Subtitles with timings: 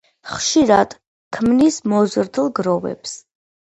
[0.29, 0.95] ხშირად
[1.39, 3.19] ქმნის მოზრდილ გროვებს.